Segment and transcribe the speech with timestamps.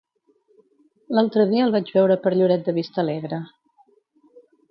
[1.17, 3.43] L'altre dia el vaig veure per Lloret de Vistalegre.